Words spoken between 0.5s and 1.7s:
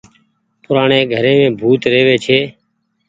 پورآڻي گهريم